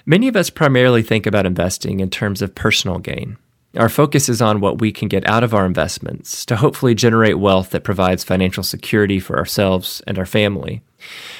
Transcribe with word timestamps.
Many 0.04 0.28
of 0.28 0.36
us 0.36 0.50
primarily 0.50 1.02
think 1.02 1.26
about 1.26 1.46
investing 1.46 2.00
in 2.00 2.10
terms 2.10 2.42
of 2.42 2.54
personal 2.54 2.98
gain. 2.98 3.36
Our 3.76 3.88
focus 3.88 4.28
is 4.28 4.42
on 4.42 4.60
what 4.60 4.80
we 4.80 4.92
can 4.92 5.08
get 5.08 5.28
out 5.28 5.42
of 5.42 5.54
our 5.54 5.66
investments 5.66 6.44
to 6.46 6.56
hopefully 6.56 6.94
generate 6.94 7.38
wealth 7.38 7.70
that 7.70 7.84
provides 7.84 8.22
financial 8.22 8.62
security 8.62 9.18
for 9.18 9.36
ourselves 9.36 10.02
and 10.06 10.18
our 10.18 10.26
family. 10.26 10.82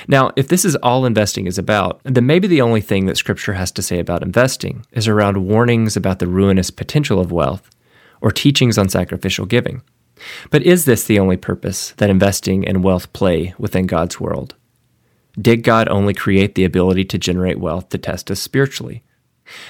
Now, 0.09 0.31
if 0.37 0.49
this 0.49 0.65
is 0.65 0.77
all 0.77 1.07
investing 1.07 1.47
is 1.47 1.59
about, 1.59 2.01
then 2.05 2.27
maybe 2.27 2.47
the 2.47 2.61
only 2.61 2.81
thing 2.81 3.07
that 3.07 3.17
Scripture 3.17 3.55
has 3.55 3.73
to 3.73 3.83
say 3.83 3.99
about 3.99 4.23
investing 4.23 4.85
is 4.93 5.09
around 5.09 5.47
warnings 5.47 5.97
about 5.97 6.19
the 6.19 6.27
ruinous 6.27 6.71
potential 6.71 7.21
of 7.21 7.33
wealth 7.33 7.71
or 8.21 8.31
teachings 8.31 8.79
on 8.79 8.89
sacrificial 8.89 9.47
giving. 9.47 9.83
But 10.51 10.63
is 10.63 10.85
this 10.85 11.05
the 11.05 11.19
only 11.19 11.37
purpose 11.37 11.93
that 11.97 12.11
investing 12.11 12.67
and 12.67 12.85
wealth 12.85 13.13
play 13.13 13.55
within 13.59 13.87
God's 13.87 14.21
world? 14.21 14.55
Did 15.41 15.65
God 15.65 15.89
only 15.89 16.15
create 16.15 16.55
the 16.55 16.65
ability 16.65 17.05
to 17.07 17.19
generate 17.19 17.59
wealth 17.59 17.89
to 17.89 17.99
test 17.99 18.31
us 18.31 18.41
spiritually? 18.41 19.03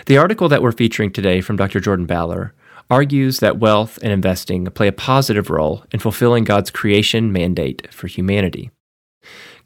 The 0.07 0.19
article 0.19 0.49
that 0.49 0.63
we're 0.63 0.73
featuring 0.73 1.11
today 1.11 1.41
from 1.41 1.57
Dr. 1.57 1.81
Jordan 1.81 2.07
Ballor 2.07 2.53
argues 2.91 3.41
that 3.41 3.59
wealth 3.59 3.99
and 4.03 4.13
investing 4.13 4.67
play 4.67 4.89
a 4.89 4.93
positive 4.93 5.51
role 5.51 5.85
in 5.91 6.01
fulfilling 6.01 6.45
God's 6.45 6.71
creation 6.71 7.33
mandate 7.33 7.93
for 7.93 8.07
humanity. 8.07 8.71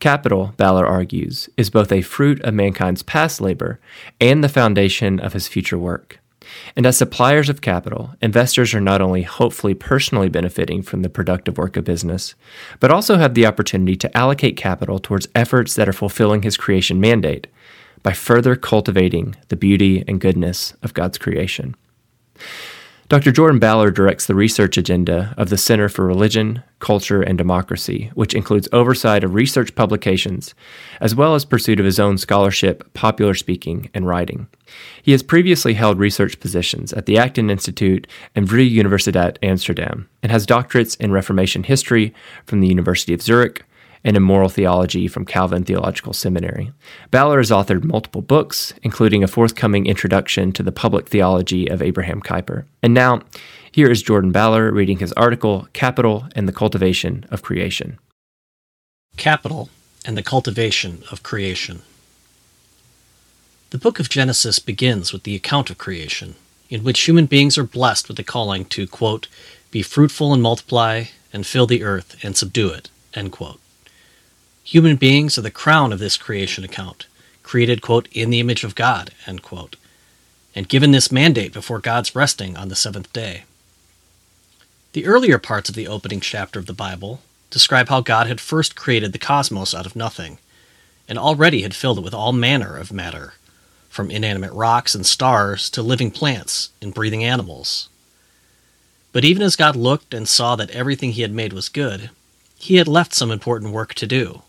Capital, 0.01 0.55
Ballor 0.57 0.87
argues, 0.87 1.49
is 1.57 1.71
both 1.71 1.91
a 1.91 2.03
fruit 2.03 2.41
of 2.43 2.55
mankind's 2.55 3.03
past 3.03 3.41
labor 3.41 3.81
and 4.21 4.45
the 4.45 4.49
foundation 4.49 5.19
of 5.19 5.33
his 5.33 5.49
future 5.49 5.79
work. 5.79 6.21
And 6.77 6.87
as 6.87 6.97
suppliers 6.97 7.49
of 7.49 7.61
capital, 7.61 8.15
investors 8.23 8.73
are 8.75 8.81
not 8.81 9.03
only 9.03 9.23
hopefully 9.23 9.75
personally 9.75 10.29
benefiting 10.29 10.83
from 10.83 11.03
the 11.03 11.11
productive 11.11 11.59
work 11.59 11.77
of 11.77 11.85
business, 11.85 12.35
but 12.81 12.91
also 12.91 13.17
have 13.17 13.35
the 13.35 13.45
opportunity 13.45 13.97
to 13.97 14.17
allocate 14.17 14.57
capital 14.57 14.99
towards 14.99 15.29
efforts 15.35 15.75
that 15.75 15.89
are 15.89 15.93
fulfilling 15.93 16.43
his 16.43 16.57
creation 16.57 17.01
mandate 17.01 17.49
by 18.03 18.13
further 18.13 18.57
cultivating 18.57 19.35
the 19.49 19.57
beauty 19.57 20.05
and 20.07 20.21
goodness 20.21 20.75
of 20.83 20.95
God's 20.95 21.19
creation. 21.19 21.75
Dr. 23.09 23.33
Jordan 23.33 23.59
Ballor 23.59 23.91
directs 23.91 24.27
the 24.27 24.35
research 24.35 24.77
agenda 24.77 25.33
of 25.39 25.49
the 25.49 25.57
Center 25.57 25.89
for 25.89 26.07
Religion, 26.07 26.63
Culture, 26.79 27.23
and 27.23 27.39
Democracy, 27.39 28.11
which 28.13 28.35
includes 28.35 28.69
oversight 28.71 29.25
of 29.25 29.33
research 29.33 29.75
publications, 29.75 30.55
as 31.01 31.15
well 31.15 31.35
as 31.35 31.47
pursuit 31.47 31.81
of 31.81 31.87
his 31.87 31.99
own 31.99 32.19
scholarship, 32.19 32.93
popular 32.93 33.33
speaking, 33.33 33.89
and 33.95 34.07
writing. 34.07 34.47
He 35.03 35.13
has 35.13 35.23
previously 35.23 35.73
held 35.73 35.99
research 35.99 36.39
positions 36.39 36.93
at 36.93 37.07
the 37.07 37.17
Acton 37.17 37.49
Institute 37.49 38.07
and 38.35 38.47
Vrije 38.47 38.77
Universiteit 38.77 39.39
Amsterdam, 39.43 40.07
and 40.23 40.31
has 40.31 40.47
doctorates 40.47 40.95
in 41.01 41.11
Reformation 41.11 41.63
history 41.63 42.13
from 42.45 42.61
the 42.61 42.69
University 42.69 43.15
of 43.15 43.23
Zurich, 43.23 43.65
and 44.09 44.17
in 44.17 44.23
moral 44.23 44.49
theology 44.49 45.07
from 45.07 45.27
Calvin 45.27 45.65
Theological 45.65 46.15
Seminary. 46.15 46.73
Ballor 47.13 47.37
has 47.41 47.51
authored 47.51 47.85
multiple 47.85 48.23
books, 48.23 48.73
including 48.83 49.23
a 49.23 49.29
forthcoming 49.29 49.85
introduction 49.85 50.51
to 50.53 50.63
the 50.63 50.73
public 50.73 51.11
theology 51.11 51.69
of 51.69 51.83
Abraham 51.83 52.23
Kuyper. 52.23 52.65
And 52.83 52.95
now, 52.95 53.21
here 53.71 53.91
is 53.91 54.03
Jordan 54.03 54.33
Ballor 54.33 54.73
reading 54.73 55.01
his 55.01 55.13
article, 55.13 55.69
Capital 55.75 56.27
and 56.35 56.49
the 56.49 56.55
Cultivation 56.55 57.27
of 57.31 57.43
Creation. 57.43 57.99
Capital 59.19 59.69
and 60.07 60.17
the 60.17 60.23
Cultivation 60.23 61.03
of 61.13 61.23
Creation. 61.23 61.83
The 63.69 63.79
book 63.79 64.01
of 64.01 64.09
Genesis 64.09 64.59
begins 64.59 65.13
with 65.13 65.25
the 65.25 65.37
account 65.37 65.69
of 65.69 65.77
creation, 65.77 66.35
in 66.71 66.83
which 66.83 67.01
human 67.01 67.27
beings 67.27 67.59
are 67.59 67.63
blessed 67.63 68.09
with 68.09 68.17
the 68.17 68.25
calling 68.25 68.65
to, 68.71 68.87
quote, 68.87 69.29
be 69.71 69.83
fruitful 69.83 70.33
and 70.33 70.43
multiply, 70.43 71.05
and 71.31 71.47
fill 71.47 71.67
the 71.67 71.83
earth 71.83 72.17
and 72.25 72.35
subdue 72.35 72.71
it, 72.71 72.89
end 73.13 73.33
quote. 73.33 73.61
Human 74.71 74.97
beings 74.97 75.39
are 75.39 75.41
the 75.41 75.51
crown 75.51 75.95
of 75.95 75.99
this 75.99 76.19
creation 76.19 76.63
account, 76.63 77.07
created, 77.43 77.81
quote, 77.81 78.07
in 78.13 78.29
the 78.29 78.39
image 78.39 78.65
of 78.65 78.75
God, 78.75 79.13
end 79.27 79.41
quote, 79.41 79.77
and 80.55 80.69
given 80.69 80.91
this 80.91 81.11
mandate 81.11 81.55
before 81.55 81.79
God's 81.79 82.15
resting 82.15 82.55
on 82.55 82.69
the 82.69 82.77
seventh 82.77 83.11
day. 83.15 83.45
The 84.93 85.07
earlier 85.07 85.39
parts 85.39 85.71
of 85.71 85.75
the 85.75 85.89
opening 85.89 86.21
chapter 86.21 86.59
of 86.59 86.67
the 86.67 86.75
Bible 86.75 87.23
describe 87.49 87.89
how 87.89 88.03
God 88.03 88.27
had 88.27 88.43
first 88.43 88.77
created 88.77 89.15
the 89.15 89.19
cosmos 89.19 89.75
out 89.75 89.87
of 89.87 89.97
nothing, 89.97 90.37
and 91.09 91.19
already 91.19 91.63
had 91.63 91.75
filled 91.75 91.97
it 91.97 92.05
with 92.05 92.13
all 92.13 92.35
manner 92.35 92.77
of 92.77 92.93
matter, 92.93 93.33
from 93.89 94.11
inanimate 94.11 94.53
rocks 94.53 94.95
and 94.95 95.07
stars 95.07 95.71
to 95.71 95.81
living 95.81 96.11
plants 96.11 96.69
and 96.83 96.93
breathing 96.93 97.25
animals. 97.25 97.89
But 99.13 99.25
even 99.25 99.43
as 99.43 99.57
God 99.57 99.77
looked 99.77 100.13
and 100.13 100.29
saw 100.29 100.57
that 100.57 100.73
everything 100.73 101.13
he 101.13 101.23
had 101.23 101.33
made 101.33 101.55
was 101.55 101.71
good, 101.71 102.11
he 102.59 102.77
had 102.77 102.87
left 102.87 103.15
some 103.15 103.31
important 103.31 103.73
work 103.73 103.95
to 103.95 104.07
do. 104.07 104.43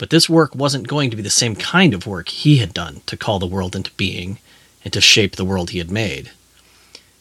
But 0.00 0.08
this 0.08 0.30
work 0.30 0.54
wasn't 0.54 0.88
going 0.88 1.10
to 1.10 1.16
be 1.16 1.22
the 1.22 1.28
same 1.28 1.54
kind 1.54 1.92
of 1.92 2.06
work 2.06 2.30
he 2.30 2.56
had 2.56 2.72
done 2.72 3.02
to 3.04 3.18
call 3.18 3.38
the 3.38 3.44
world 3.44 3.76
into 3.76 3.90
being 3.98 4.38
and 4.82 4.94
to 4.94 5.00
shape 5.02 5.36
the 5.36 5.44
world 5.44 5.70
he 5.70 5.78
had 5.78 5.90
made. 5.90 6.30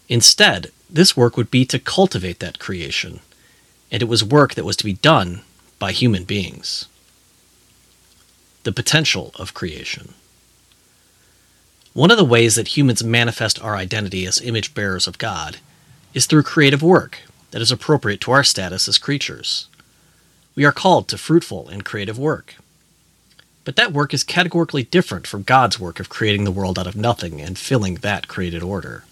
Instead, 0.08 0.72
this 0.90 1.18
work 1.18 1.36
would 1.36 1.52
be 1.52 1.66
to 1.66 1.78
cultivate 1.78 2.40
that 2.40 2.58
creation, 2.58 3.20
and 3.92 4.02
it 4.02 4.08
was 4.08 4.24
work 4.24 4.54
that 4.56 4.64
was 4.64 4.78
to 4.78 4.86
be 4.86 4.94
done 4.94 5.42
by 5.78 5.92
human 5.92 6.24
beings. 6.24 6.86
The 8.64 8.72
potential 8.72 9.34
of 9.38 9.54
creation. 9.54 10.14
One 11.92 12.12
of 12.12 12.18
the 12.18 12.24
ways 12.24 12.56
that 12.56 12.78
humans 12.78 13.04
manifest 13.04 13.62
our 13.62 13.76
identity 13.76 14.26
as 14.26 14.40
image 14.40 14.74
bearers 14.74 15.06
of 15.06 15.18
God 15.18 15.58
is 16.14 16.26
through 16.26 16.44
creative 16.44 16.82
work 16.82 17.24
that 17.52 17.62
is 17.62 17.74
appropriate 17.74 18.22
to 18.22 18.32
our 18.32 18.46
status 18.46 18.88
as 18.88 18.98
creatures. 18.98 19.68
We 20.56 20.64
are 20.64 20.72
called 20.72 21.10
to 21.10 21.18
fruitful 21.18 21.68
and 21.68 21.84
creative 21.84 22.18
work. 22.18 22.56
But 23.70 23.76
that 23.76 23.94
work 23.94 24.16
is 24.16 24.24
categorically 24.24 24.82
different 24.82 25.28
from 25.28 25.44
God's 25.44 25.80
work 25.80 26.00
of 26.00 26.10
creating 26.10 26.44
the 26.44 26.50
world 26.50 26.80
out 26.80 26.88
of 26.88 26.96
nothing 26.96 27.40
and 27.40 27.56
filling 27.56 27.98
that 27.98 28.28
created 28.28 28.64
order. 28.64 29.04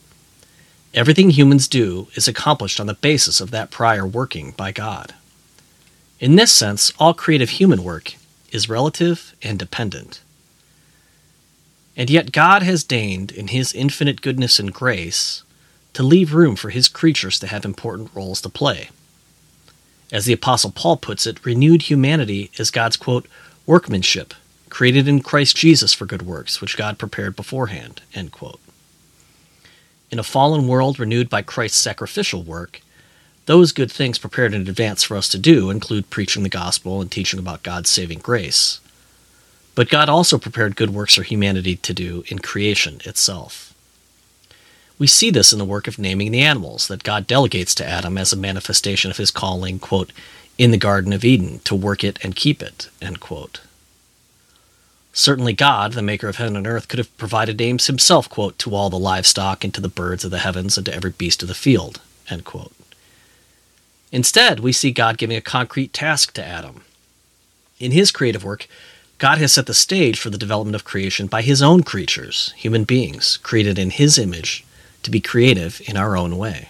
Everything 0.95 1.29
humans 1.29 1.67
do 1.67 2.07
is 2.15 2.27
accomplished 2.27 2.79
on 2.79 2.87
the 2.87 2.95
basis 2.95 3.39
of 3.39 3.51
that 3.51 3.69
prior 3.69 4.03
working 4.03 4.53
by 4.57 4.71
God. 4.71 5.13
In 6.19 6.37
this 6.37 6.51
sense, 6.51 6.91
all 6.97 7.13
creative 7.13 7.51
human 7.51 7.83
work 7.83 8.15
is 8.51 8.67
relative 8.67 9.35
and 9.43 9.59
dependent. 9.59 10.21
And 11.95 12.09
yet, 12.09 12.31
God 12.31 12.63
has 12.63 12.83
deigned, 12.83 13.31
in 13.31 13.49
His 13.49 13.73
infinite 13.73 14.23
goodness 14.23 14.57
and 14.57 14.73
grace, 14.73 15.43
to 15.93 16.01
leave 16.01 16.33
room 16.33 16.55
for 16.55 16.71
His 16.71 16.89
creatures 16.89 17.37
to 17.41 17.47
have 17.47 17.63
important 17.63 18.09
roles 18.15 18.41
to 18.41 18.49
play. 18.49 18.89
As 20.11 20.25
the 20.25 20.33
Apostle 20.33 20.71
Paul 20.71 20.97
puts 20.97 21.27
it, 21.27 21.45
renewed 21.45 21.83
humanity 21.83 22.49
is 22.57 22.71
God's, 22.71 22.97
quote, 22.97 23.27
workmanship, 23.67 24.33
created 24.69 25.07
in 25.07 25.21
Christ 25.21 25.55
Jesus 25.55 25.93
for 25.93 26.05
good 26.05 26.21
works, 26.21 26.61
which 26.61 26.77
God 26.77 26.97
prepared 26.97 27.35
beforehand. 27.35 28.01
In 28.13 28.29
a 30.19 30.23
fallen 30.23 30.67
world 30.67 30.99
renewed 30.99 31.29
by 31.29 31.41
Christ's 31.41 31.81
sacrificial 31.81 32.43
work, 32.43 32.81
those 33.45 33.71
good 33.71 33.91
things 33.91 34.19
prepared 34.19 34.53
in 34.53 34.61
advance 34.61 35.03
for 35.03 35.15
us 35.15 35.29
to 35.29 35.37
do 35.37 35.69
include 35.69 36.09
preaching 36.09 36.43
the 36.43 36.49
gospel 36.49 37.01
and 37.01 37.09
teaching 37.09 37.39
about 37.39 37.63
God's 37.63 37.89
saving 37.89 38.19
grace. 38.19 38.81
But 39.73 39.89
God 39.89 40.09
also 40.09 40.37
prepared 40.37 40.75
good 40.75 40.89
works 40.89 41.15
for 41.15 41.23
humanity 41.23 41.75
to 41.77 41.93
do 41.93 42.23
in 42.27 42.39
creation 42.39 42.99
itself. 43.05 43.73
We 44.99 45.07
see 45.07 45.29
this 45.29 45.53
in 45.53 45.59
the 45.59 45.65
work 45.65 45.87
of 45.87 45.99
naming 45.99 46.31
the 46.31 46.41
animals 46.41 46.87
that 46.87 47.03
God 47.03 47.27
delegates 47.27 47.75
to 47.75 47.85
Adam 47.85 48.17
as 48.17 48.33
a 48.33 48.37
manifestation 48.37 49.11
of 49.11 49.17
his 49.17 49.29
calling, 49.31 49.77
quote, 49.79 50.11
in 50.57 50.71
the 50.71 50.77
Garden 50.77 51.13
of 51.13 51.23
Eden 51.23 51.59
to 51.65 51.75
work 51.75 52.03
it 52.03 52.17
and 52.23 52.35
keep 52.35 52.63
it, 52.63 52.89
end 53.01 53.19
quote. 53.19 53.61
Certainly 55.17 55.53
God, 55.53 55.93
the 55.93 56.03
maker 56.03 56.27
of 56.27 56.35
heaven 56.35 56.55
and 56.55 56.67
earth, 56.67 56.87
could 56.87 56.99
have 56.99 57.17
provided 57.17 57.57
names 57.57 57.87
himself, 57.87 58.29
quote, 58.29 58.59
to 58.59 58.75
all 58.75 58.91
the 58.91 58.99
livestock 58.99 59.63
and 59.63 59.73
to 59.73 59.81
the 59.81 59.89
birds 59.89 60.23
of 60.23 60.29
the 60.29 60.37
heavens 60.37 60.77
and 60.77 60.85
to 60.85 60.93
every 60.93 61.09
beast 61.09 61.41
of 61.41 61.47
the 61.47 61.55
field, 61.55 61.99
end 62.29 62.45
quote. 62.45 62.71
Instead, 64.11 64.59
we 64.59 64.71
see 64.71 64.91
God 64.91 65.17
giving 65.17 65.35
a 65.35 65.41
concrete 65.41 65.91
task 65.91 66.33
to 66.33 66.45
Adam. 66.45 66.83
In 67.79 67.93
his 67.93 68.11
creative 68.11 68.43
work, 68.43 68.67
God 69.17 69.39
has 69.39 69.53
set 69.53 69.65
the 69.65 69.73
stage 69.73 70.19
for 70.19 70.29
the 70.29 70.37
development 70.37 70.75
of 70.75 70.85
creation 70.85 71.25
by 71.25 71.41
his 71.41 71.63
own 71.63 71.81
creatures, 71.81 72.53
human 72.55 72.83
beings, 72.83 73.37
created 73.37 73.79
in 73.79 73.89
his 73.89 74.19
image, 74.19 74.63
to 75.01 75.09
be 75.09 75.19
creative 75.19 75.81
in 75.87 75.97
our 75.97 76.15
own 76.15 76.37
way. 76.37 76.69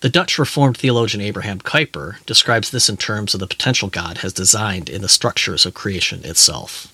The 0.00 0.08
Dutch 0.08 0.38
Reformed 0.38 0.78
theologian 0.78 1.20
Abraham 1.20 1.60
Kuyper 1.60 2.24
describes 2.24 2.70
this 2.70 2.88
in 2.88 2.96
terms 2.96 3.34
of 3.34 3.40
the 3.40 3.46
potential 3.46 3.90
God 3.90 4.18
has 4.18 4.32
designed 4.32 4.88
in 4.88 5.02
the 5.02 5.10
structures 5.10 5.66
of 5.66 5.74
creation 5.74 6.24
itself. 6.24 6.90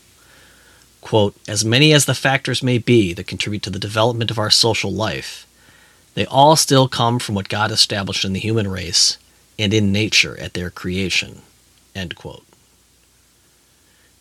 Quote, 1.02 1.36
as 1.46 1.64
many 1.64 1.92
as 1.92 2.06
the 2.06 2.14
factors 2.14 2.64
may 2.64 2.78
be 2.78 3.12
that 3.12 3.28
contribute 3.28 3.62
to 3.62 3.70
the 3.70 3.78
development 3.78 4.32
of 4.32 4.40
our 4.40 4.50
social 4.50 4.90
life, 4.90 5.46
they 6.14 6.26
all 6.26 6.56
still 6.56 6.88
come 6.88 7.20
from 7.20 7.36
what 7.36 7.48
God 7.48 7.70
established 7.70 8.24
in 8.24 8.32
the 8.32 8.40
human 8.40 8.66
race 8.66 9.18
and 9.56 9.72
in 9.72 9.92
nature 9.92 10.36
at 10.40 10.54
their 10.54 10.70
creation. 10.70 11.42
End 11.94 12.16
quote. 12.16 12.44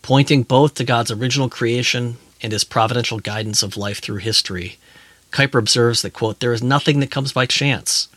Pointing 0.04 0.44
both 0.44 0.76
to 0.76 0.84
God's 0.84 1.10
original 1.10 1.50
creation 1.50 2.18
and 2.40 2.54
his 2.54 2.64
providential 2.64 3.18
guidance 3.18 3.64
of 3.64 3.78
life 3.78 4.00
through 4.00 4.18
history, 4.18 4.78
Kuyper 5.32 5.58
observes 5.58 6.04
that, 6.04 6.14
quote, 6.14 6.40
there 6.40 6.54
is 6.54 6.62
nothing 6.62 7.00
that 7.00 7.10
comes 7.10 7.34
by 7.34 7.48
chance 7.48 8.10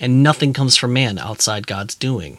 and 0.00 0.22
nothing 0.22 0.52
comes 0.52 0.76
from 0.76 0.92
man 0.92 1.18
outside 1.18 1.66
God's 1.66 1.94
doing. 1.94 2.38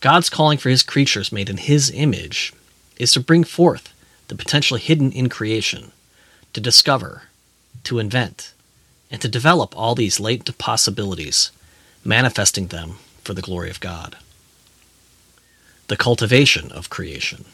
God's 0.00 0.28
calling 0.28 0.58
for 0.58 0.68
his 0.68 0.82
creatures 0.82 1.32
made 1.32 1.48
in 1.48 1.56
his 1.56 1.90
image 1.90 2.52
is 2.98 3.12
to 3.12 3.20
bring 3.20 3.44
forth 3.44 3.92
the 4.28 4.34
potential 4.34 4.76
hidden 4.76 5.10
in 5.12 5.28
creation, 5.28 5.92
to 6.52 6.60
discover, 6.60 7.22
to 7.84 7.98
invent, 7.98 8.52
and 9.10 9.20
to 9.22 9.28
develop 9.28 9.76
all 9.76 9.94
these 9.94 10.20
latent 10.20 10.58
possibilities, 10.58 11.50
manifesting 12.04 12.66
them 12.66 12.96
for 13.22 13.34
the 13.34 13.42
glory 13.42 13.70
of 13.70 13.80
God. 13.80 14.16
The 15.88 15.96
cultivation 15.96 16.70
of 16.72 16.90
creation. 16.90 17.44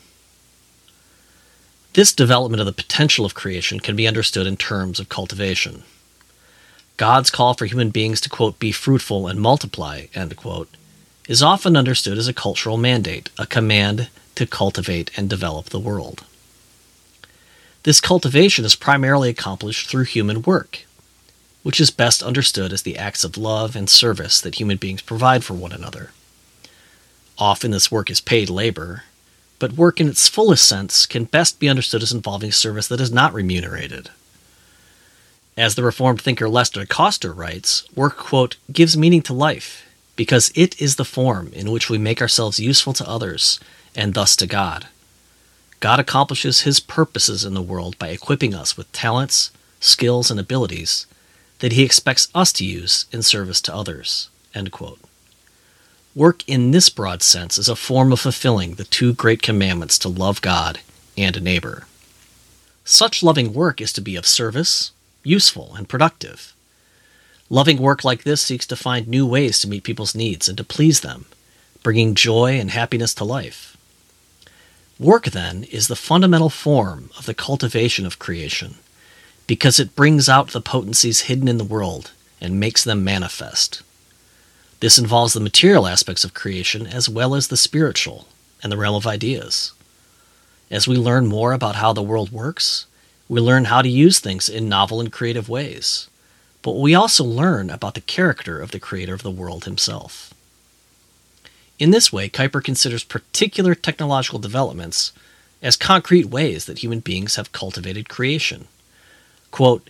This 1.92 2.12
development 2.12 2.60
of 2.60 2.66
the 2.66 2.72
potential 2.72 3.24
of 3.24 3.34
creation 3.34 3.80
can 3.80 3.96
be 3.96 4.06
understood 4.06 4.46
in 4.46 4.56
terms 4.56 5.00
of 5.00 5.08
cultivation. 5.08 5.82
God's 7.00 7.30
call 7.30 7.54
for 7.54 7.64
human 7.64 7.88
beings 7.88 8.20
to, 8.20 8.28
quote, 8.28 8.58
be 8.58 8.72
fruitful 8.72 9.26
and 9.26 9.40
multiply, 9.40 10.08
end 10.14 10.36
quote, 10.36 10.68
is 11.28 11.42
often 11.42 11.74
understood 11.74 12.18
as 12.18 12.28
a 12.28 12.34
cultural 12.34 12.76
mandate, 12.76 13.30
a 13.38 13.46
command 13.46 14.10
to 14.34 14.46
cultivate 14.46 15.10
and 15.16 15.26
develop 15.26 15.70
the 15.70 15.80
world. 15.80 16.26
This 17.84 18.02
cultivation 18.02 18.66
is 18.66 18.74
primarily 18.76 19.30
accomplished 19.30 19.88
through 19.88 20.04
human 20.04 20.42
work, 20.42 20.84
which 21.62 21.80
is 21.80 21.90
best 21.90 22.22
understood 22.22 22.70
as 22.70 22.82
the 22.82 22.98
acts 22.98 23.24
of 23.24 23.38
love 23.38 23.74
and 23.74 23.88
service 23.88 24.38
that 24.38 24.56
human 24.56 24.76
beings 24.76 25.00
provide 25.00 25.42
for 25.42 25.54
one 25.54 25.72
another. 25.72 26.10
Often 27.38 27.70
this 27.70 27.90
work 27.90 28.10
is 28.10 28.20
paid 28.20 28.50
labor, 28.50 29.04
but 29.58 29.72
work 29.72 30.02
in 30.02 30.08
its 30.10 30.28
fullest 30.28 30.68
sense 30.68 31.06
can 31.06 31.24
best 31.24 31.58
be 31.58 31.70
understood 31.70 32.02
as 32.02 32.12
involving 32.12 32.52
service 32.52 32.88
that 32.88 33.00
is 33.00 33.10
not 33.10 33.32
remunerated. 33.32 34.10
As 35.56 35.74
the 35.74 35.82
Reformed 35.82 36.20
thinker 36.20 36.48
Lester 36.48 36.84
DeKoster 36.84 37.36
writes, 37.36 37.84
work, 37.94 38.16
quote, 38.16 38.56
gives 38.72 38.96
meaning 38.96 39.22
to 39.22 39.32
life 39.32 39.86
because 40.16 40.52
it 40.54 40.80
is 40.80 40.96
the 40.96 41.04
form 41.04 41.50
in 41.52 41.70
which 41.70 41.90
we 41.90 41.98
make 41.98 42.20
ourselves 42.20 42.60
useful 42.60 42.92
to 42.94 43.08
others 43.08 43.58
and 43.96 44.14
thus 44.14 44.36
to 44.36 44.46
God. 44.46 44.86
God 45.80 45.98
accomplishes 45.98 46.60
his 46.60 46.78
purposes 46.78 47.44
in 47.44 47.54
the 47.54 47.62
world 47.62 47.98
by 47.98 48.08
equipping 48.08 48.54
us 48.54 48.76
with 48.76 48.92
talents, 48.92 49.50
skills, 49.80 50.30
and 50.30 50.38
abilities 50.38 51.06
that 51.60 51.72
he 51.72 51.84
expects 51.84 52.28
us 52.34 52.52
to 52.52 52.64
use 52.64 53.06
in 53.12 53.22
service 53.22 53.60
to 53.62 53.74
others. 53.74 54.28
Work 56.14 56.46
in 56.48 56.70
this 56.70 56.88
broad 56.90 57.22
sense 57.22 57.56
is 57.56 57.68
a 57.68 57.76
form 57.76 58.12
of 58.12 58.20
fulfilling 58.20 58.74
the 58.74 58.84
two 58.84 59.14
great 59.14 59.42
commandments 59.42 59.98
to 60.00 60.08
love 60.08 60.42
God 60.42 60.80
and 61.16 61.36
a 61.36 61.40
neighbor. 61.40 61.86
Such 62.84 63.22
loving 63.22 63.54
work 63.54 63.80
is 63.80 63.92
to 63.94 64.00
be 64.00 64.16
of 64.16 64.26
service, 64.26 64.90
useful, 65.22 65.74
and 65.74 65.88
productive. 65.88 66.54
Loving 67.48 67.78
work 67.78 68.04
like 68.04 68.22
this 68.22 68.40
seeks 68.40 68.66
to 68.68 68.76
find 68.76 69.08
new 69.08 69.26
ways 69.26 69.58
to 69.60 69.68
meet 69.68 69.82
people's 69.82 70.14
needs 70.14 70.48
and 70.48 70.56
to 70.56 70.64
please 70.64 71.00
them, 71.00 71.26
bringing 71.82 72.14
joy 72.14 72.58
and 72.58 72.70
happiness 72.70 73.12
to 73.14 73.24
life. 73.24 73.76
Work, 74.98 75.26
then, 75.26 75.64
is 75.64 75.88
the 75.88 75.96
fundamental 75.96 76.50
form 76.50 77.10
of 77.18 77.26
the 77.26 77.34
cultivation 77.34 78.06
of 78.06 78.18
creation, 78.18 78.76
because 79.46 79.80
it 79.80 79.96
brings 79.96 80.28
out 80.28 80.50
the 80.50 80.60
potencies 80.60 81.22
hidden 81.22 81.48
in 81.48 81.58
the 81.58 81.64
world 81.64 82.12
and 82.40 82.60
makes 82.60 82.84
them 82.84 83.02
manifest. 83.02 83.82
This 84.80 84.98
involves 84.98 85.32
the 85.32 85.40
material 85.40 85.86
aspects 85.86 86.24
of 86.24 86.34
creation 86.34 86.86
as 86.86 87.08
well 87.08 87.34
as 87.34 87.48
the 87.48 87.56
spiritual 87.56 88.28
and 88.62 88.70
the 88.70 88.76
realm 88.76 88.94
of 88.94 89.06
ideas. 89.06 89.72
As 90.70 90.86
we 90.86 90.96
learn 90.96 91.26
more 91.26 91.52
about 91.52 91.76
how 91.76 91.92
the 91.92 92.02
world 92.02 92.30
works, 92.30 92.86
we 93.30 93.40
learn 93.40 93.66
how 93.66 93.80
to 93.80 93.88
use 93.88 94.18
things 94.18 94.48
in 94.48 94.68
novel 94.68 94.98
and 94.98 95.12
creative 95.12 95.48
ways. 95.48 96.08
But 96.62 96.72
we 96.72 96.96
also 96.96 97.22
learn 97.22 97.70
about 97.70 97.94
the 97.94 98.00
character 98.00 98.60
of 98.60 98.72
the 98.72 98.80
creator 98.80 99.14
of 99.14 99.22
the 99.22 99.30
world 99.30 99.64
himself. 99.64 100.34
In 101.78 101.92
this 101.92 102.12
way, 102.12 102.28
Kuyper 102.28 102.62
considers 102.62 103.04
particular 103.04 103.76
technological 103.76 104.40
developments 104.40 105.12
as 105.62 105.76
concrete 105.76 106.26
ways 106.26 106.64
that 106.64 106.80
human 106.80 106.98
beings 106.98 107.36
have 107.36 107.52
cultivated 107.52 108.08
creation. 108.08 108.66
Quote, 109.52 109.88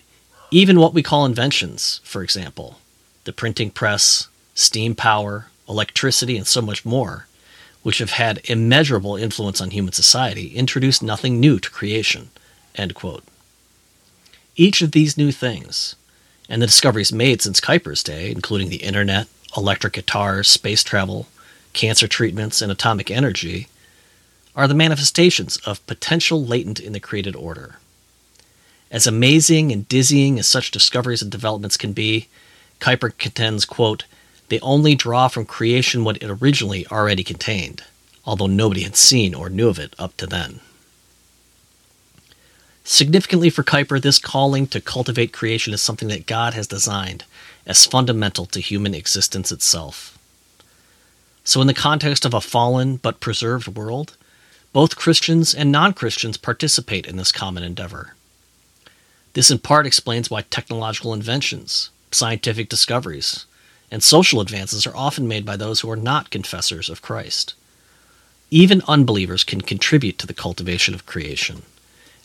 even 0.51 0.79
what 0.79 0.93
we 0.93 1.03
call 1.03 1.25
inventions, 1.25 2.03
for 2.05 2.23
example, 2.23 2.79
the 3.25 3.33
printing 3.33 3.71
press, 3.71 4.29
steam 4.55 4.95
power, 4.95 5.47
electricity, 5.67 6.37
and 6.37 6.47
so 6.47 6.61
much 6.61 6.85
more, 6.85 7.27
which 7.83 8.01
have 8.01 8.11
had 8.11 8.43
immeasurable 8.51 9.17
influence 9.17 9.63
on 9.63 9.71
human 9.71 9.95
society, 9.95 10.49
introduce 10.49 11.01
nothing 11.01 11.41
new 11.41 11.59
to 11.59 11.71
creation. 11.71 12.29
End 12.75 12.95
quote. 12.95 13.25
Each 14.57 14.83
of 14.83 14.93
these 14.93 15.17
new 15.17 15.33
things, 15.33 15.97
and 16.49 16.61
the 16.61 16.67
discoveries 16.67 17.13
made 17.13 17.41
since 17.43 17.61
Kuyper's 17.61 18.03
day, 18.03 18.31
including 18.31 18.69
the 18.69 18.83
internet, 18.83 19.29
electric 19.57 19.95
guitars, 19.95 20.49
space 20.49 20.83
travel, 20.83 21.29
cancer 21.73 22.09
treatments, 22.09 22.61
and 22.61 22.71
atomic 22.71 23.11
energy, 23.11 23.69
are 24.57 24.69
the 24.69 24.75
manifestations 24.75 25.57
of 25.59 25.85
potential 25.87 26.45
latent 26.45 26.81
in 26.81 26.93
the 26.93 27.01
created 27.01 27.37
order. 27.37 27.77
As 28.91 29.07
amazing 29.07 29.71
and 29.71 29.87
dizzying 29.89 30.39
as 30.39 30.49
such 30.49 30.73
discoveries 30.73 31.23
and 31.23 31.31
developments 31.31 31.77
can 31.77 31.93
be, 31.93 32.29
Kuyper 32.81 33.17
contends, 33.17 33.65
quote, 33.65 34.05
they 34.49 34.59
only 34.61 34.97
draw 34.97 35.29
from 35.29 35.47
creation 35.47 36.03
what 36.03 36.21
it 36.21 36.29
originally 36.29 36.85
already 36.89 37.23
contained, 37.23 37.85
although 38.25 38.49
nobody 38.49 38.83
had 38.83 38.97
seen 38.97 39.33
or 39.33 39.49
knew 39.49 39.69
of 39.69 39.79
it 39.79 39.95
up 39.97 40.17
to 40.17 40.27
then. 40.27 40.59
Significantly 42.93 43.51
for 43.51 43.63
Kuyper, 43.63 44.03
this 44.03 44.19
calling 44.19 44.67
to 44.67 44.81
cultivate 44.81 45.33
creation 45.33 45.73
is 45.73 45.81
something 45.81 46.09
that 46.09 46.27
God 46.27 46.55
has 46.55 46.67
designed 46.67 47.23
as 47.65 47.87
fundamental 47.87 48.47
to 48.47 48.59
human 48.59 48.95
existence 48.95 49.53
itself. 49.53 50.19
So, 51.45 51.61
in 51.61 51.69
the 51.69 51.73
context 51.73 52.25
of 52.25 52.35
a 52.35 52.41
fallen 52.41 52.97
but 52.97 53.21
preserved 53.21 53.69
world, 53.69 54.17
both 54.73 54.97
Christians 54.97 55.55
and 55.55 55.71
non 55.71 55.93
Christians 55.93 56.37
participate 56.37 57.07
in 57.07 57.17
this 57.17 57.31
common 57.31 57.63
endeavor. 57.63 58.17
This 59.35 59.53
in 59.53 59.61
part 59.61 59.87
explains 59.87 60.29
why 60.29 60.43
technological 60.43 61.15
inventions, 61.15 61.91
scientific 62.11 62.69
discoveries, 62.69 63.47
and 63.93 64.03
social 64.03 64.41
advances 64.41 64.85
are 64.85 64.97
often 64.97 65.29
made 65.29 65.47
by 65.47 65.57
those 65.57 65.79
who 65.79 65.91
are 65.93 65.97
not 65.97 66.31
confessors 66.31 66.91
of 66.91 67.03
Christ. 67.03 67.55
Even 68.51 68.83
unbelievers 68.89 69.45
can 69.45 69.61
contribute 69.61 70.19
to 70.19 70.27
the 70.27 70.35
cultivation 70.35 70.93
of 70.93 71.07
creation. 71.07 71.63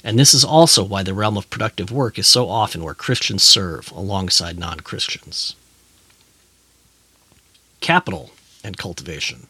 And 0.05 0.19
this 0.19 0.35
is 0.35 0.45
also 0.45 0.83
why 0.83 1.01
the 1.01 1.15
realm 1.15 1.35
of 1.35 1.50
productive 1.50 1.91
work 1.91 2.19
is 2.19 2.27
so 2.27 2.47
often 2.47 2.83
where 2.83 2.93
Christians 2.93 3.41
serve 3.43 3.91
alongside 3.91 4.59
non 4.59 4.81
Christians. 4.81 5.55
Capital 7.81 8.29
and 8.63 8.77
cultivation. 8.77 9.47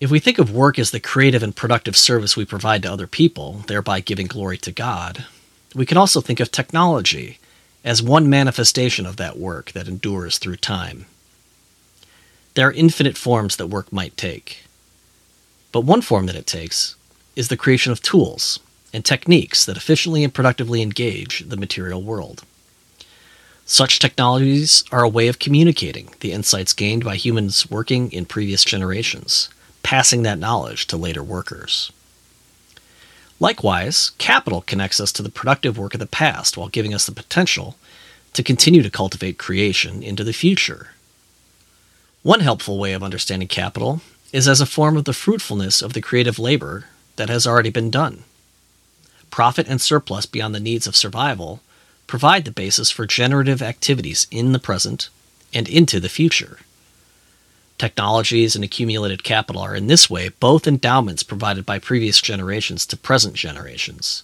If 0.00 0.12
we 0.12 0.20
think 0.20 0.38
of 0.38 0.54
work 0.54 0.78
as 0.78 0.92
the 0.92 1.00
creative 1.00 1.42
and 1.42 1.56
productive 1.56 1.96
service 1.96 2.36
we 2.36 2.44
provide 2.44 2.84
to 2.84 2.92
other 2.92 3.08
people, 3.08 3.64
thereby 3.66 3.98
giving 3.98 4.28
glory 4.28 4.58
to 4.58 4.70
God, 4.70 5.26
we 5.74 5.86
can 5.86 5.96
also 5.96 6.20
think 6.20 6.38
of 6.38 6.52
technology 6.52 7.38
as 7.84 8.00
one 8.00 8.30
manifestation 8.30 9.06
of 9.06 9.16
that 9.16 9.38
work 9.38 9.72
that 9.72 9.88
endures 9.88 10.38
through 10.38 10.56
time. 10.56 11.06
There 12.54 12.68
are 12.68 12.72
infinite 12.72 13.18
forms 13.18 13.56
that 13.56 13.66
work 13.66 13.92
might 13.92 14.16
take. 14.16 14.64
But 15.72 15.80
one 15.80 16.02
form 16.02 16.26
that 16.26 16.36
it 16.36 16.46
takes 16.46 16.94
is 17.34 17.48
the 17.48 17.56
creation 17.56 17.90
of 17.90 18.02
tools 18.02 18.60
and 18.92 19.04
techniques 19.04 19.64
that 19.64 19.76
efficiently 19.76 20.22
and 20.22 20.34
productively 20.34 20.82
engage 20.82 21.40
the 21.48 21.56
material 21.56 22.02
world. 22.02 22.44
Such 23.64 23.98
technologies 23.98 24.84
are 24.92 25.02
a 25.02 25.08
way 25.08 25.28
of 25.28 25.38
communicating 25.38 26.10
the 26.20 26.32
insights 26.32 26.72
gained 26.72 27.04
by 27.04 27.16
humans 27.16 27.70
working 27.70 28.12
in 28.12 28.26
previous 28.26 28.64
generations, 28.64 29.48
passing 29.82 30.22
that 30.22 30.38
knowledge 30.38 30.86
to 30.88 30.96
later 30.96 31.22
workers. 31.22 31.90
Likewise, 33.40 34.10
capital 34.18 34.60
connects 34.60 35.00
us 35.00 35.10
to 35.12 35.22
the 35.22 35.30
productive 35.30 35.78
work 35.78 35.94
of 35.94 36.00
the 36.00 36.06
past 36.06 36.56
while 36.56 36.68
giving 36.68 36.92
us 36.92 37.06
the 37.06 37.12
potential 37.12 37.76
to 38.34 38.42
continue 38.42 38.82
to 38.82 38.90
cultivate 38.90 39.38
creation 39.38 40.02
into 40.02 40.22
the 40.22 40.32
future. 40.32 40.90
One 42.22 42.40
helpful 42.40 42.78
way 42.78 42.92
of 42.92 43.02
understanding 43.02 43.48
capital 43.48 44.00
is 44.32 44.46
as 44.46 44.60
a 44.60 44.66
form 44.66 44.96
of 44.96 45.04
the 45.04 45.12
fruitfulness 45.12 45.82
of 45.82 45.92
the 45.92 46.00
creative 46.00 46.38
labor 46.38 46.84
that 47.16 47.28
has 47.28 47.46
already 47.46 47.70
been 47.70 47.90
done 47.90 48.24
profit 49.32 49.66
and 49.66 49.80
surplus 49.80 50.26
beyond 50.26 50.54
the 50.54 50.60
needs 50.60 50.86
of 50.86 50.94
survival 50.94 51.60
provide 52.06 52.44
the 52.44 52.52
basis 52.52 52.90
for 52.90 53.06
generative 53.06 53.60
activities 53.60 54.28
in 54.30 54.52
the 54.52 54.60
present 54.60 55.08
and 55.52 55.68
into 55.68 55.98
the 55.98 56.08
future. 56.08 56.60
Technologies 57.78 58.54
and 58.54 58.62
accumulated 58.62 59.24
capital 59.24 59.62
are 59.62 59.74
in 59.74 59.88
this 59.88 60.08
way 60.08 60.28
both 60.28 60.68
endowments 60.68 61.24
provided 61.24 61.66
by 61.66 61.78
previous 61.80 62.20
generations 62.20 62.86
to 62.86 62.96
present 62.96 63.34
generations, 63.34 64.22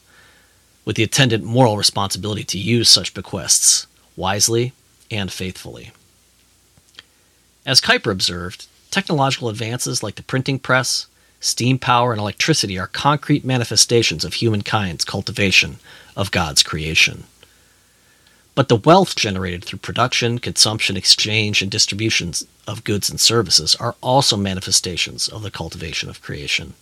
with 0.84 0.94
the 0.94 1.02
attendant 1.02 1.42
moral 1.42 1.76
responsibility 1.76 2.44
to 2.44 2.58
use 2.58 2.88
such 2.88 3.14
bequests 3.14 3.86
wisely 4.14 4.72
and 5.10 5.32
faithfully. 5.32 5.90
As 7.64 7.80
Kuyper 7.80 8.12
observed, 8.12 8.66
technological 8.90 9.48
advances 9.48 10.02
like 10.02 10.16
the 10.16 10.22
printing 10.22 10.58
press, 10.58 11.06
steam 11.40 11.78
power, 11.78 12.12
and 12.12 12.20
electricity 12.20 12.78
are 12.78 12.86
concrete 12.86 13.44
manifestations 13.44 14.24
of 14.24 14.34
humankind's 14.34 15.04
cultivation 15.04 15.78
of 16.16 16.30
God's 16.30 16.62
creation. 16.62 17.24
But 18.54 18.68
the 18.68 18.76
wealth 18.76 19.14
generated 19.14 19.64
through 19.64 19.78
production, 19.78 20.40
consumption, 20.40 20.96
exchange, 20.96 21.62
and 21.62 21.70
distribution 21.70 22.32
of 22.66 22.82
goods 22.82 23.08
and 23.08 23.20
services 23.20 23.76
are 23.76 23.94
also 24.02 24.36
manifestations 24.36 25.28
of 25.28 25.42
the 25.42 25.50
cultivation 25.50 26.10
of 26.10 26.22
creation, 26.22 26.74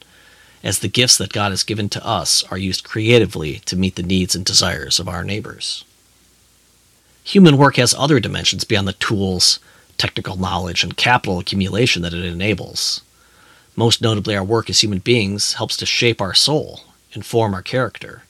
as 0.65 0.79
the 0.79 0.89
gifts 0.89 1.19
that 1.19 1.35
God 1.35 1.53
has 1.53 1.63
given 1.63 1.91
to 1.91 2.07
us 2.07 2.43
are 2.45 2.57
used 2.57 2.83
creatively 2.83 3.59
to 3.67 3.77
meet 3.77 3.97
the 3.97 4.03
needs 4.03 4.35
and 4.35 4.45
desires 4.45 4.99
of 4.99 5.07
our 5.07 5.23
neighbors. 5.23 5.85
Human 7.25 7.59
work 7.59 7.77
has 7.77 7.93
other 7.93 8.21
dimensions 8.21 8.65
beyond 8.65 8.89
the 8.89 8.95
tools, 8.95 9.59
technical 9.99 10.37
knowledge, 10.37 10.83
and 10.83 10.97
capital 10.97 11.41
accumulation 11.41 12.01
that 12.03 12.15
it 12.15 12.25
enables. 12.25 13.03
Most 13.77 14.01
notably, 14.01 14.35
our 14.35 14.43
work 14.43 14.71
as 14.71 14.83
human 14.83 15.01
beings 15.01 15.55
helps 15.55 15.77
to 15.77 15.87
shape 15.87 16.21
our 16.21 16.33
soul 16.33 16.81
and 17.13 17.25
form 17.25 17.53
our 17.53 17.63
character. 17.63 18.23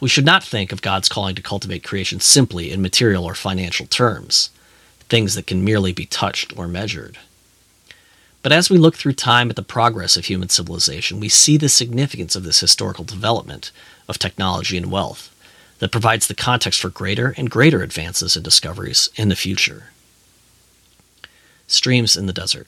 We 0.00 0.08
should 0.08 0.26
not 0.26 0.42
think 0.42 0.72
of 0.72 0.82
God's 0.82 1.08
calling 1.08 1.36
to 1.36 1.42
cultivate 1.42 1.84
creation 1.84 2.18
simply 2.18 2.72
in 2.72 2.82
material 2.82 3.24
or 3.24 3.36
financial 3.36 3.86
terms, 3.86 4.50
things 5.08 5.36
that 5.36 5.46
can 5.46 5.64
merely 5.64 5.92
be 5.92 6.06
touched 6.06 6.58
or 6.58 6.66
measured. 6.66 7.18
But 8.42 8.50
as 8.50 8.68
we 8.68 8.78
look 8.78 8.96
through 8.96 9.12
time 9.12 9.48
at 9.48 9.54
the 9.54 9.62
progress 9.62 10.16
of 10.16 10.24
human 10.24 10.48
civilization, 10.48 11.20
we 11.20 11.28
see 11.28 11.56
the 11.56 11.68
significance 11.68 12.34
of 12.34 12.42
this 12.42 12.58
historical 12.58 13.04
development 13.04 13.70
of 14.08 14.18
technology 14.18 14.76
and 14.76 14.90
wealth 14.90 15.28
that 15.78 15.92
provides 15.92 16.26
the 16.26 16.34
context 16.34 16.80
for 16.80 16.88
greater 16.88 17.34
and 17.36 17.48
greater 17.48 17.82
advances 17.82 18.34
and 18.34 18.44
discoveries 18.44 19.08
in 19.14 19.28
the 19.28 19.36
future. 19.36 19.90
Streams 21.68 22.16
in 22.16 22.26
the 22.26 22.32
desert. 22.32 22.66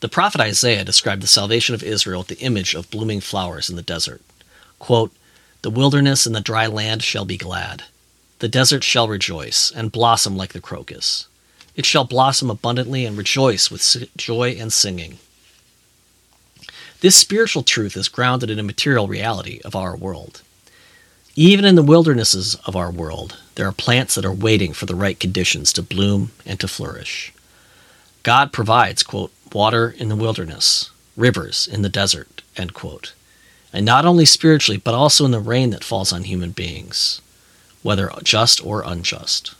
The 0.00 0.08
prophet 0.08 0.40
Isaiah 0.40 0.84
described 0.84 1.22
the 1.22 1.26
salvation 1.26 1.74
of 1.74 1.82
Israel 1.82 2.20
with 2.20 2.28
the 2.28 2.38
image 2.38 2.74
of 2.74 2.90
blooming 2.90 3.20
flowers 3.20 3.68
in 3.68 3.76
the 3.76 3.82
desert. 3.82 4.22
Quote, 4.78 5.12
the 5.62 5.70
wilderness 5.70 6.24
and 6.24 6.36
the 6.36 6.40
dry 6.40 6.66
land 6.66 7.02
shall 7.02 7.24
be 7.24 7.36
glad. 7.36 7.84
The 8.38 8.48
desert 8.48 8.84
shall 8.84 9.08
rejoice 9.08 9.72
and 9.74 9.90
blossom 9.90 10.36
like 10.36 10.52
the 10.52 10.60
crocus. 10.60 11.26
It 11.74 11.84
shall 11.84 12.04
blossom 12.04 12.48
abundantly 12.48 13.04
and 13.04 13.16
rejoice 13.16 13.70
with 13.70 14.08
joy 14.16 14.56
and 14.58 14.72
singing. 14.72 15.18
This 17.00 17.16
spiritual 17.16 17.64
truth 17.64 17.96
is 17.96 18.08
grounded 18.08 18.50
in 18.50 18.58
a 18.58 18.64
material 18.64 19.08
reality 19.08 19.60
of 19.64 19.74
our 19.74 19.96
world. 19.96 20.42
Even 21.34 21.64
in 21.64 21.76
the 21.76 21.82
wildernesses 21.82 22.56
of 22.66 22.74
our 22.74 22.90
world, 22.90 23.36
there 23.56 23.66
are 23.66 23.72
plants 23.72 24.14
that 24.14 24.24
are 24.24 24.32
waiting 24.32 24.72
for 24.72 24.86
the 24.86 24.96
right 24.96 25.18
conditions 25.18 25.72
to 25.72 25.82
bloom 25.82 26.32
and 26.44 26.58
to 26.60 26.66
flourish. 26.66 27.32
God 28.24 28.52
provides, 28.52 29.04
quote, 29.04 29.32
water 29.54 29.94
in 29.96 30.08
the 30.08 30.16
wilderness, 30.16 30.90
rivers 31.16 31.68
in 31.70 31.82
the 31.82 31.88
desert, 31.88 32.42
end 32.56 32.74
quote 32.74 33.12
and 33.72 33.84
not 33.84 34.06
only 34.06 34.24
spiritually, 34.24 34.78
but 34.78 34.94
also 34.94 35.24
in 35.24 35.30
the 35.30 35.40
rain 35.40 35.70
that 35.70 35.84
falls 35.84 36.12
on 36.12 36.24
human 36.24 36.50
beings, 36.50 37.20
whether 37.82 38.10
just 38.22 38.64
or 38.64 38.82
unjust. 38.84 39.54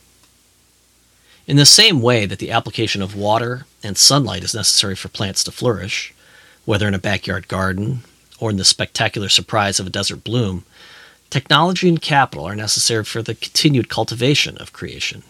In 1.47 1.57
the 1.57 1.67
same 1.67 2.01
way 2.01 2.27
that 2.27 2.39
the 2.39 2.51
application 2.51 3.03
of 3.03 3.17
water 3.17 3.67
and 3.83 3.97
sunlight 3.97 4.45
is 4.45 4.55
necessary 4.55 4.95
for 4.95 5.09
plants 5.09 5.45
to 5.45 5.51
flourish, 5.51 6.15
whether 6.65 6.87
in 6.87 6.95
a 6.95 6.99
backyard 6.99 7.49
garden 7.49 8.01
or 8.39 8.51
in 8.51 8.57
the 8.57 8.65
spectacular 8.65 9.29
surprise 9.29 9.81
of 9.81 9.87
a 9.87 9.91
desert 9.91 10.25
bloom, 10.25 10.65
technology 11.31 11.89
and 11.89 12.03
capital 12.03 12.45
are 12.45 12.57
necessary 12.57 13.05
for 13.05 13.23
the 13.23 13.35
continued 13.35 13.89
cultivation 13.89 14.57
of 14.59 14.73
creation. 14.73 15.23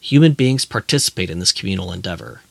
Human 0.00 0.32
beings 0.32 0.64
participate 0.64 1.30
in 1.30 1.38
this 1.38 1.52
communal 1.52 1.92
endeavor, 1.92 2.42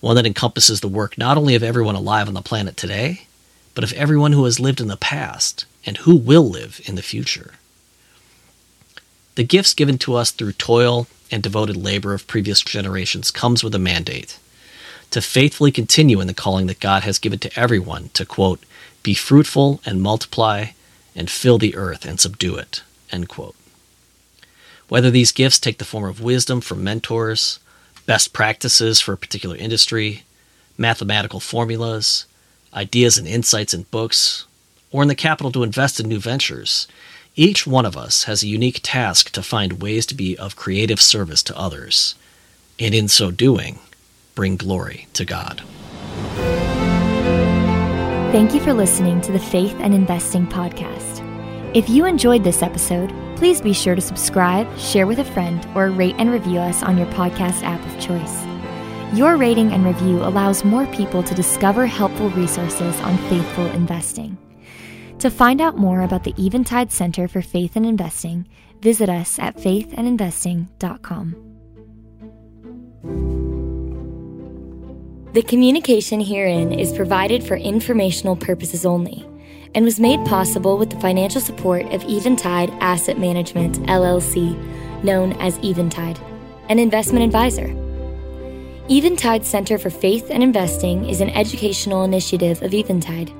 one 0.00 0.16
that 0.16 0.26
encompasses 0.26 0.80
the 0.80 0.88
work 0.88 1.16
not 1.16 1.36
only 1.36 1.54
of 1.54 1.62
everyone 1.62 1.94
alive 1.94 2.28
on 2.28 2.34
the 2.34 2.42
planet 2.42 2.76
today, 2.76 3.26
but 3.74 3.84
of 3.84 3.92
everyone 3.92 4.32
who 4.32 4.44
has 4.44 4.60
lived 4.60 4.80
in 4.80 4.88
the 4.88 4.96
past 4.96 5.66
and 5.84 5.98
who 5.98 6.16
will 6.16 6.48
live 6.48 6.80
in 6.84 6.94
the 6.94 7.02
future. 7.02 7.54
The 9.36 9.44
gifts 9.44 9.74
given 9.74 9.98
to 9.98 10.14
us 10.14 10.30
through 10.30 10.52
toil 10.52 11.06
and 11.30 11.42
devoted 11.42 11.76
labor 11.76 12.14
of 12.14 12.26
previous 12.26 12.62
generations 12.62 13.30
comes 13.30 13.62
with 13.62 13.74
a 13.74 13.78
mandate 13.78 14.38
to 15.10 15.20
faithfully 15.20 15.70
continue 15.70 16.20
in 16.20 16.26
the 16.26 16.34
calling 16.34 16.66
that 16.66 16.80
God 16.80 17.02
has 17.04 17.18
given 17.18 17.38
to 17.40 17.58
everyone 17.58 18.10
to 18.14 18.24
quote, 18.24 18.60
be 19.02 19.14
fruitful 19.14 19.80
and 19.86 20.02
multiply 20.02 20.66
and 21.14 21.30
fill 21.30 21.58
the 21.58 21.76
earth 21.76 22.04
and 22.04 22.18
subdue 22.18 22.56
it, 22.56 22.82
end 23.12 23.28
quote. 23.28 23.54
Whether 24.88 25.10
these 25.10 25.32
gifts 25.32 25.58
take 25.58 25.78
the 25.78 25.84
form 25.84 26.04
of 26.04 26.20
wisdom 26.20 26.60
from 26.60 26.82
mentors, 26.82 27.58
best 28.06 28.32
practices 28.32 29.00
for 29.00 29.12
a 29.12 29.18
particular 29.18 29.56
industry, 29.56 30.22
mathematical 30.78 31.40
formulas, 31.40 32.26
ideas 32.72 33.18
and 33.18 33.26
insights 33.26 33.74
in 33.74 33.82
books, 33.84 34.46
or 34.90 35.02
in 35.02 35.08
the 35.08 35.14
capital 35.14 35.52
to 35.52 35.62
invest 35.62 36.00
in 36.00 36.08
new 36.08 36.18
ventures, 36.18 36.86
each 37.34 37.66
one 37.66 37.84
of 37.84 37.96
us 37.96 38.24
has 38.24 38.42
a 38.42 38.48
unique 38.48 38.80
task 38.82 39.30
to 39.32 39.42
find 39.42 39.82
ways 39.82 40.06
to 40.06 40.14
be 40.14 40.38
of 40.38 40.56
creative 40.56 41.00
service 41.00 41.42
to 41.42 41.58
others, 41.58 42.14
and 42.78 42.94
in 42.94 43.08
so 43.08 43.30
doing, 43.30 43.78
bring 44.34 44.56
glory 44.56 45.06
to 45.12 45.24
God. 45.24 45.62
Thank 48.32 48.54
you 48.54 48.60
for 48.60 48.72
listening 48.72 49.20
to 49.22 49.32
the 49.32 49.38
Faith 49.38 49.76
and 49.80 49.94
Investing 49.94 50.46
Podcast. 50.46 51.22
If 51.74 51.88
you 51.88 52.06
enjoyed 52.06 52.44
this 52.44 52.62
episode, 52.62 53.12
please 53.36 53.60
be 53.60 53.72
sure 53.72 53.94
to 53.94 54.00
subscribe, 54.00 54.66
share 54.78 55.06
with 55.06 55.18
a 55.18 55.24
friend, 55.24 55.66
or 55.74 55.90
rate 55.90 56.16
and 56.18 56.30
review 56.30 56.58
us 56.58 56.82
on 56.82 56.98
your 56.98 57.06
podcast 57.08 57.62
app 57.62 57.84
of 57.86 58.00
choice. 58.00 58.44
Your 59.16 59.36
rating 59.36 59.72
and 59.72 59.84
review 59.84 60.22
allows 60.22 60.64
more 60.64 60.86
people 60.86 61.22
to 61.22 61.34
discover 61.34 61.86
helpful 61.86 62.30
resources 62.30 63.00
on 63.00 63.16
faithful 63.28 63.66
investing. 63.66 64.36
To 65.20 65.30
find 65.30 65.60
out 65.60 65.78
more 65.78 66.02
about 66.02 66.24
the 66.24 66.34
Eventide 66.38 66.90
Center 66.90 67.28
for 67.28 67.40
Faith 67.40 67.76
and 67.76 67.86
Investing, 67.86 68.48
visit 68.80 69.08
us 69.08 69.38
at 69.38 69.56
faithandinvesting.com. 69.56 71.42
The 75.32 75.42
communication 75.42 76.20
herein 76.20 76.72
is 76.72 76.92
provided 76.92 77.44
for 77.44 77.56
informational 77.56 78.36
purposes 78.36 78.86
only 78.86 79.26
and 79.74 79.84
was 79.84 80.00
made 80.00 80.24
possible 80.26 80.78
with 80.78 80.90
the 80.90 81.00
financial 81.00 81.40
support 81.40 81.82
of 81.92 82.02
Eventide 82.04 82.70
Asset 82.80 83.18
Management, 83.18 83.76
LLC, 83.86 84.54
known 85.02 85.32
as 85.34 85.58
Eventide, 85.58 86.18
an 86.68 86.78
investment 86.78 87.24
advisor. 87.24 87.74
Eventide 88.88 89.44
Center 89.44 89.78
for 89.78 89.90
Faith 89.90 90.30
and 90.30 90.42
Investing 90.42 91.08
is 91.08 91.20
an 91.20 91.30
educational 91.30 92.04
initiative 92.04 92.62
of 92.62 92.72
Eventide. 92.72 93.32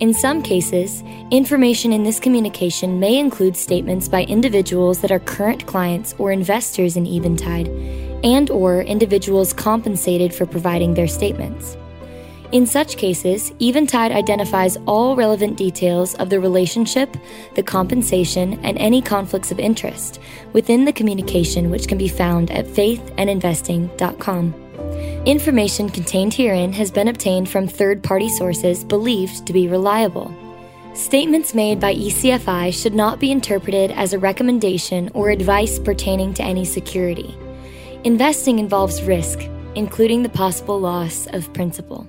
In 0.00 0.14
some 0.14 0.42
cases, 0.42 1.02
information 1.32 1.92
in 1.92 2.04
this 2.04 2.20
communication 2.20 3.00
may 3.00 3.18
include 3.18 3.56
statements 3.56 4.08
by 4.08 4.22
individuals 4.24 5.00
that 5.00 5.10
are 5.10 5.18
current 5.18 5.66
clients 5.66 6.14
or 6.18 6.30
investors 6.30 6.96
in 6.96 7.04
Eventide 7.04 7.68
and 8.24 8.48
or 8.50 8.82
individuals 8.82 9.52
compensated 9.52 10.32
for 10.32 10.46
providing 10.46 10.94
their 10.94 11.08
statements. 11.08 11.76
In 12.50 12.64
such 12.64 12.96
cases, 12.96 13.52
Eventide 13.60 14.10
identifies 14.10 14.78
all 14.86 15.14
relevant 15.14 15.58
details 15.58 16.14
of 16.14 16.30
the 16.30 16.40
relationship, 16.40 17.14
the 17.54 17.62
compensation, 17.62 18.58
and 18.64 18.78
any 18.78 19.02
conflicts 19.02 19.50
of 19.50 19.60
interest 19.60 20.18
within 20.54 20.86
the 20.86 20.92
communication 20.92 21.70
which 21.70 21.88
can 21.88 21.98
be 21.98 22.08
found 22.08 22.50
at 22.50 22.64
faithandinvesting.com. 22.64 24.54
Information 25.26 25.90
contained 25.90 26.32
herein 26.32 26.72
has 26.72 26.90
been 26.90 27.08
obtained 27.08 27.50
from 27.50 27.68
third 27.68 28.02
party 28.02 28.30
sources 28.30 28.82
believed 28.82 29.46
to 29.46 29.52
be 29.52 29.68
reliable. 29.68 30.34
Statements 30.94 31.54
made 31.54 31.78
by 31.78 31.94
ECFI 31.94 32.72
should 32.72 32.94
not 32.94 33.20
be 33.20 33.30
interpreted 33.30 33.90
as 33.90 34.14
a 34.14 34.18
recommendation 34.18 35.10
or 35.12 35.28
advice 35.28 35.78
pertaining 35.78 36.32
to 36.32 36.42
any 36.42 36.64
security. 36.64 37.36
Investing 38.04 38.58
involves 38.58 39.02
risk, 39.02 39.40
including 39.74 40.22
the 40.22 40.30
possible 40.30 40.80
loss 40.80 41.26
of 41.28 41.52
principal. 41.52 42.08